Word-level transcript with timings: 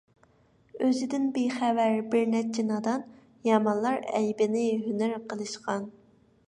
ئۆزىدىن 0.85 1.27
بىخەۋەر 1.35 1.99
بىرنەچچە 2.15 2.65
نادان، 2.71 3.05
يامانلار 3.51 4.01
ئەيىبىنى 4.21 4.69
ھۈنەر 4.89 5.19
قىلىشقان. 5.33 5.89